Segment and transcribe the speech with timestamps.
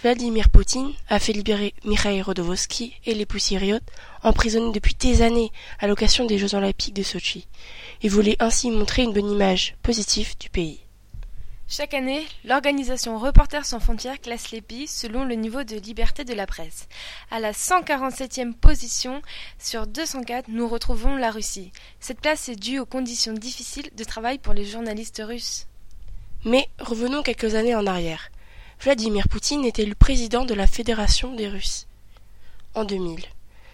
[0.00, 3.82] Vladimir Poutine a fait libérer Mikhail Rodovsky et les poussiériotes,
[4.22, 7.48] emprisonnés depuis des années à l'occasion des Jeux olympiques de Sochi,
[8.02, 10.78] et voulait ainsi montrer une bonne image positive du pays.
[11.66, 16.32] Chaque année, l'organisation Reporters sans frontières classe les pays selon le niveau de liberté de
[16.32, 16.86] la presse.
[17.32, 19.20] À la 147e position
[19.58, 21.72] sur 204, nous retrouvons la Russie.
[21.98, 25.66] Cette place est due aux conditions difficiles de travail pour les journalistes russes.
[26.44, 28.30] Mais revenons quelques années en arrière.
[28.80, 31.88] Vladimir Poutine est élu président de la Fédération des Russes
[32.74, 33.24] en 2000.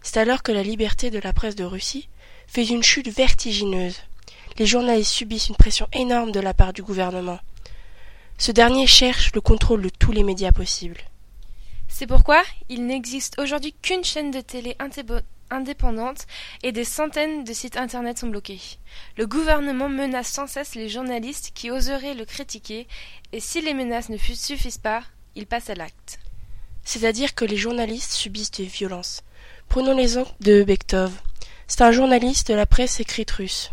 [0.00, 2.08] C'est alors que la liberté de la presse de Russie
[2.46, 3.98] fait une chute vertigineuse.
[4.58, 7.40] Les journalistes subissent une pression énorme de la part du gouvernement.
[8.38, 11.00] Ce dernier cherche le contrôle de tous les médias possibles.
[11.88, 14.76] C'est pourquoi il n'existe aujourd'hui qu'une chaîne de télé
[15.52, 16.26] indépendante
[16.62, 18.60] et des centaines de sites internet sont bloqués.
[19.16, 22.86] Le gouvernement menace sans cesse les journalistes qui oseraient le critiquer
[23.32, 25.02] et si les menaces ne suffisent pas,
[25.34, 26.18] il passe à l'acte.
[26.84, 29.22] C'est-à-dire que les journalistes subissent des violences.
[29.68, 31.12] Prenons l'exemple de Bektov.
[31.68, 33.70] C'est un journaliste de la presse écrite russe.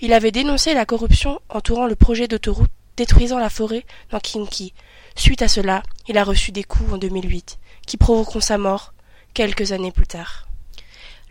[0.00, 4.72] Il avait dénoncé la corruption entourant le projet d'autoroute détruisant la forêt dans Kinki.
[5.16, 8.94] Suite à cela, il a reçu des coups en 2008, qui provoqueront sa mort
[9.32, 10.48] quelques années plus tard.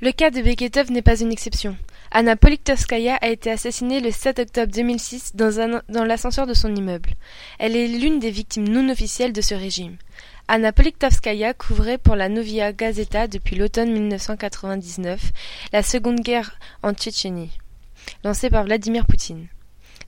[0.03, 1.77] Le cas de Beketov n'est pas une exception.
[2.11, 7.11] Anna Politkovskaya a été assassinée le 7 octobre 2006 dans, dans l'ascenseur de son immeuble.
[7.57, 9.95] Elle est l'une des victimes non officielles de ce régime.
[10.49, 15.31] Anna Politkovskaya couvrait pour la Novia Gazeta depuis l'automne 1999
[15.71, 17.57] la seconde guerre en Tchétchénie,
[18.25, 19.47] lancée par Vladimir Poutine.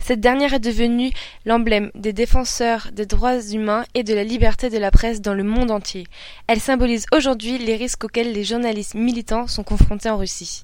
[0.08, 1.10] Cette dernière est devenue
[1.46, 5.42] l'emblème des défenseurs des droits humains et de la liberté de la presse dans le
[5.42, 6.06] monde entier.
[6.46, 10.64] Elle symbolise aujourd'hui les risques auxquels les journalistes militants sont confrontés en Russie.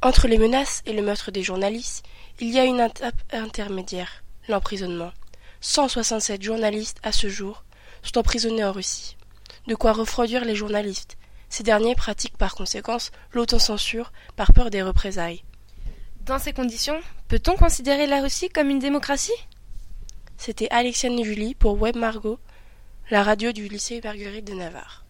[0.00, 2.02] Entre les menaces et le meurtre des journalistes,
[2.40, 5.12] il y a une étape intermédiaire, l'emprisonnement.
[5.60, 7.64] 167 journalistes à ce jour
[8.02, 9.18] sont emprisonnés en Russie.
[9.66, 11.18] De quoi refroidir les journalistes.
[11.50, 15.42] Ces derniers pratiquent par conséquence l'autocensure par peur des représailles.
[16.24, 17.00] Dans ces conditions,
[17.32, 19.32] peut-on considérer la Russie comme une démocratie?
[20.36, 22.38] C'était Alexiane Julie pour Web Margot,
[23.10, 25.01] la radio du lycée Marguerite de Navarre.